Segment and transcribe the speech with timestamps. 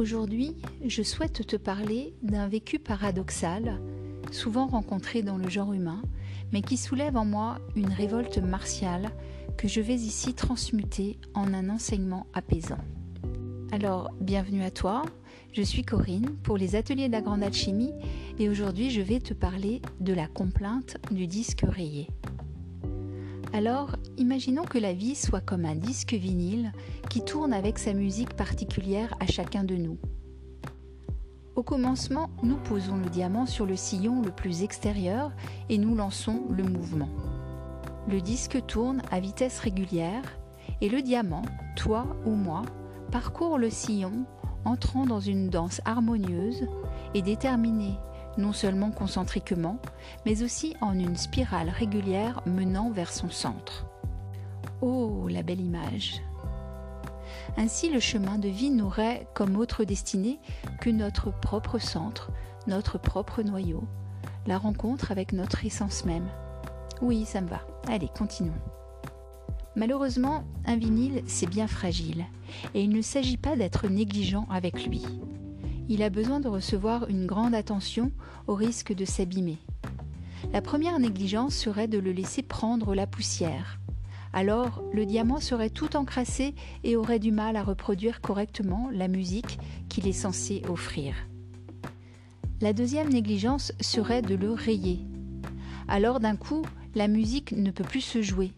[0.00, 3.78] Aujourd'hui, je souhaite te parler d'un vécu paradoxal,
[4.32, 6.00] souvent rencontré dans le genre humain,
[6.54, 9.10] mais qui soulève en moi une révolte martiale
[9.58, 12.80] que je vais ici transmuter en un enseignement apaisant.
[13.72, 15.02] Alors, bienvenue à toi,
[15.52, 17.92] je suis Corinne pour les ateliers de la grande alchimie
[18.38, 22.08] et aujourd'hui je vais te parler de la complainte du disque rayé.
[23.52, 26.72] Alors, imaginons que la vie soit comme un disque vinyle
[27.08, 29.98] qui tourne avec sa musique particulière à chacun de nous.
[31.56, 35.32] Au commencement, nous posons le diamant sur le sillon le plus extérieur
[35.68, 37.08] et nous lançons le mouvement.
[38.08, 40.38] Le disque tourne à vitesse régulière
[40.80, 41.42] et le diamant,
[41.76, 42.62] toi ou moi,
[43.10, 44.26] parcourt le sillon
[44.64, 46.68] entrant dans une danse harmonieuse
[47.14, 47.98] et déterminée
[48.38, 49.78] non seulement concentriquement,
[50.26, 53.86] mais aussi en une spirale régulière menant vers son centre.
[54.80, 56.22] Oh, la belle image
[57.56, 60.38] Ainsi le chemin de vie n'aurait comme autre destinée
[60.80, 62.30] que notre propre centre,
[62.66, 63.84] notre propre noyau,
[64.46, 66.28] la rencontre avec notre essence même.
[67.02, 67.60] Oui, ça me va.
[67.88, 68.52] Allez, continuons.
[69.76, 72.26] Malheureusement, un vinyle, c'est bien fragile,
[72.74, 75.06] et il ne s'agit pas d'être négligent avec lui
[75.90, 78.12] il a besoin de recevoir une grande attention
[78.46, 79.58] au risque de s'abîmer.
[80.52, 83.80] La première négligence serait de le laisser prendre la poussière.
[84.32, 89.58] Alors, le diamant serait tout encrassé et aurait du mal à reproduire correctement la musique
[89.88, 91.16] qu'il est censé offrir.
[92.60, 95.00] La deuxième négligence serait de le rayer.
[95.88, 96.62] Alors d'un coup,
[96.94, 98.52] la musique ne peut plus se jouer.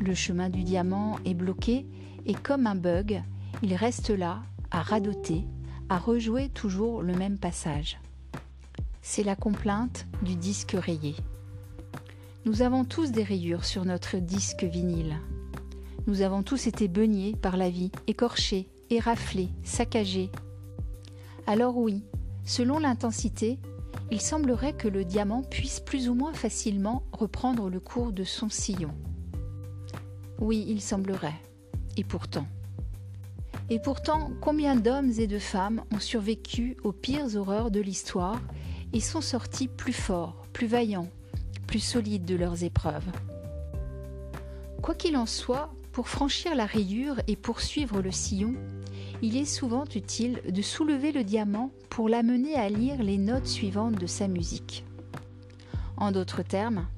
[0.00, 1.84] Le chemin du diamant est bloqué
[2.24, 3.22] et comme un bug,
[3.62, 5.44] il reste là, à radoter,
[5.90, 7.98] à rejouer toujours le même passage.
[9.02, 11.16] C'est la complainte du disque rayé.
[12.44, 15.16] Nous avons tous des rayures sur notre disque vinyle.
[16.06, 20.30] Nous avons tous été baignés par la vie, écorchés, éraflés, saccagés.
[21.48, 22.04] Alors oui,
[22.44, 23.58] selon l'intensité,
[24.12, 28.48] il semblerait que le diamant puisse plus ou moins facilement reprendre le cours de son
[28.48, 28.94] sillon.
[30.38, 31.40] Oui, il semblerait.
[31.96, 32.46] Et pourtant.
[33.72, 38.40] Et pourtant, combien d'hommes et de femmes ont survécu aux pires horreurs de l'histoire
[38.92, 41.08] et sont sortis plus forts, plus vaillants,
[41.68, 43.06] plus solides de leurs épreuves
[44.82, 48.54] Quoi qu'il en soit, pour franchir la rayure et poursuivre le sillon,
[49.22, 53.94] il est souvent utile de soulever le diamant pour l'amener à lire les notes suivantes
[53.94, 54.84] de sa musique.
[55.96, 56.88] En d'autres termes,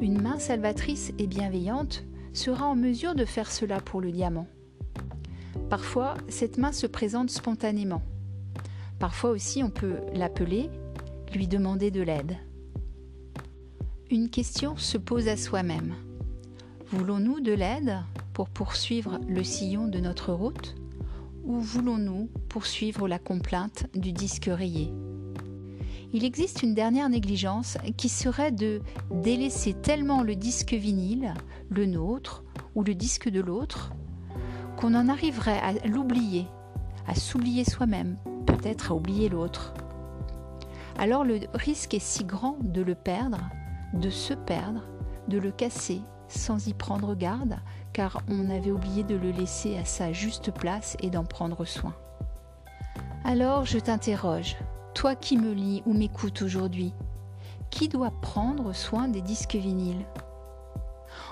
[0.00, 4.46] une main salvatrice et bienveillante sera en mesure de faire cela pour le diamant.
[5.72, 8.02] Parfois, cette main se présente spontanément.
[8.98, 10.68] Parfois aussi, on peut l'appeler,
[11.34, 12.36] lui demander de l'aide.
[14.10, 15.94] Une question se pose à soi-même.
[16.90, 18.00] Voulons-nous de l'aide
[18.34, 20.74] pour poursuivre le sillon de notre route
[21.42, 24.92] ou voulons-nous poursuivre la complainte du disque rayé?
[26.12, 31.32] Il existe une dernière négligence qui serait de délaisser tellement le disque vinyle,
[31.70, 32.44] le nôtre
[32.74, 33.94] ou le disque de l'autre,
[34.76, 36.48] qu'on en arriverait à l'oublier,
[37.06, 38.16] à s'oublier soi-même,
[38.46, 39.74] peut-être à oublier l'autre.
[40.98, 43.38] Alors le risque est si grand de le perdre,
[43.94, 44.82] de se perdre,
[45.28, 47.56] de le casser sans y prendre garde,
[47.92, 51.94] car on avait oublié de le laisser à sa juste place et d'en prendre soin.
[53.24, 54.56] Alors je t'interroge,
[54.94, 56.94] toi qui me lis ou m'écoutes aujourd'hui,
[57.70, 60.04] qui doit prendre soin des disques vinyles?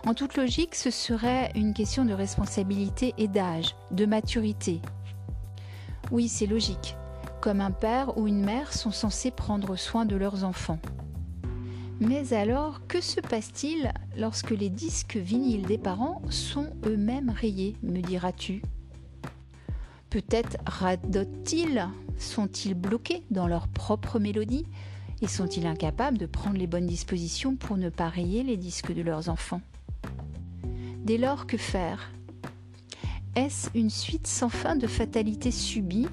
[0.07, 4.81] En toute logique, ce serait une question de responsabilité et d'âge, de maturité.
[6.11, 6.97] Oui, c'est logique,
[7.41, 10.79] comme un père ou une mère sont censés prendre soin de leurs enfants.
[12.01, 18.01] Mais alors, que se passe-t-il lorsque les disques vinyles des parents sont eux-mêmes rayés, me
[18.01, 18.63] diras-tu?
[20.09, 21.87] Peut-être radotent-ils?
[22.19, 24.67] Sont-ils bloqués dans leur propre mélodie?
[25.23, 29.03] Et sont-ils incapables de prendre les bonnes dispositions pour ne pas rayer les disques de
[29.03, 29.61] leurs enfants?
[31.03, 32.11] Dès lors, que faire?
[33.35, 36.09] Est-ce une suite sans fin de fatalités subies,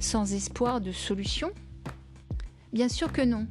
[0.00, 1.50] sans espoir de solution?
[2.72, 3.46] Bien sûr que non.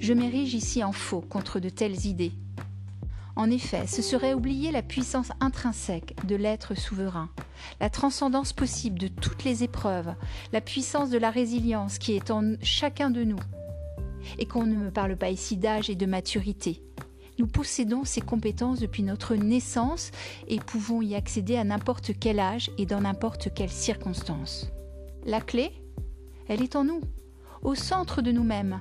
[0.00, 2.32] Je m'érige ici en faux contre de telles idées.
[3.36, 7.30] En effet, ce serait oublier la puissance intrinsèque de l'être souverain,
[7.80, 10.14] la transcendance possible de toutes les épreuves,
[10.52, 13.40] la puissance de la résilience qui est en chacun de nous.
[14.38, 16.82] Et qu'on ne me parle pas ici d'âge et de maturité,
[17.38, 20.10] nous possédons ces compétences depuis notre naissance
[20.48, 24.70] et pouvons y accéder à n'importe quel âge et dans n'importe quelle circonstance.
[25.26, 25.72] La clé,
[26.48, 27.00] elle est en nous,
[27.62, 28.80] au centre de nous-mêmes.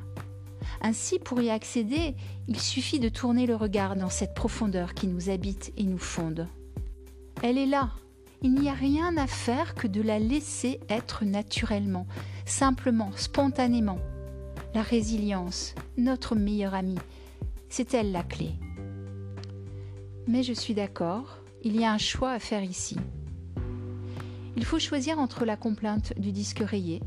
[0.81, 2.15] Ainsi, pour y accéder,
[2.47, 6.47] il suffit de tourner le regard dans cette profondeur qui nous habite et nous fonde.
[7.41, 7.91] Elle est là,
[8.41, 12.05] Il n'y a rien à faire que de la laisser être naturellement,
[12.45, 13.99] simplement, spontanément.
[14.73, 16.99] La résilience, notre meilleure amie,
[17.75, 18.51] c'est elle la clé?
[20.27, 22.97] Mais je suis d'accord, il y a un choix à faire ici.
[24.55, 27.01] Il faut choisir entre la complainte du disque rayé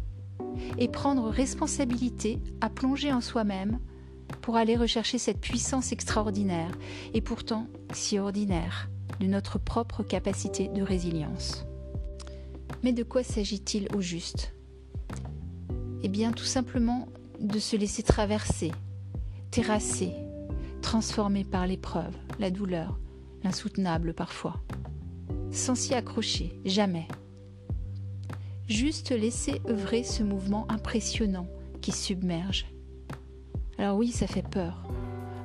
[0.76, 3.78] et prendre responsabilité à plonger en soi-même
[4.42, 6.76] pour aller rechercher cette puissance extraordinaire
[7.14, 8.90] et pourtant si ordinaire
[9.20, 11.64] de notre propre capacité de résilience.
[12.82, 14.52] Mais de quoi s'agit-il au juste?
[16.02, 17.06] Eh bien tout simplement
[17.38, 18.72] de se laisser traverser,
[19.52, 20.25] terrasser,
[20.86, 22.96] transformer par l'épreuve, la douleur,
[23.42, 24.54] l'insoutenable parfois,
[25.50, 27.08] sans s'y accrocher, jamais.
[28.68, 31.48] Juste laisser œuvrer ce mouvement impressionnant
[31.80, 32.66] qui submerge.
[33.78, 34.84] Alors oui, ça fait peur.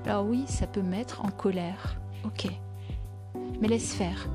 [0.06, 2.00] Alors oui, ça peut mettre en colère.
[2.24, 2.46] Ok.
[3.60, 4.30] Mais laisse faire.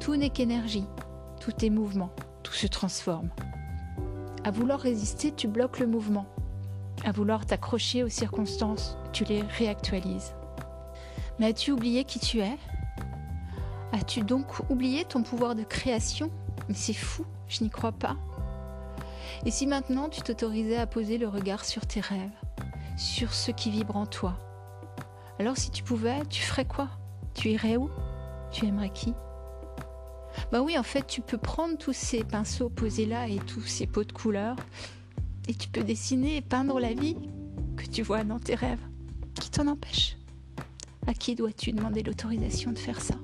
[0.00, 0.88] Tout n'est qu'énergie,
[1.40, 2.10] tout est mouvement,
[2.42, 3.30] tout se transforme.
[4.42, 6.26] À vouloir résister, tu bloques le mouvement.
[7.02, 10.34] À vouloir t'accrocher aux circonstances, tu les réactualises.
[11.38, 12.56] Mais as-tu oublié qui tu es?
[13.92, 16.30] As-tu donc oublié ton pouvoir de création?
[16.68, 18.16] Mais c'est fou, je n'y crois pas.
[19.44, 22.30] Et si maintenant tu t'autorisais à poser le regard sur tes rêves,
[22.96, 24.36] sur ce qui vibre en toi,
[25.38, 26.88] alors si tu pouvais, tu ferais quoi?
[27.34, 27.90] Tu irais où?
[28.52, 29.12] Tu aimerais qui?
[30.52, 33.86] Bah oui, en fait, tu peux prendre tous ces pinceaux posés là et tous ces
[33.86, 34.56] pots de couleurs
[35.48, 37.16] et tu peux dessiner et peindre la vie
[37.76, 38.80] que tu vois dans tes rêves.
[39.40, 40.16] Qui t'en empêche?
[41.06, 43.14] À qui dois-tu demander l'autorisation de faire ça?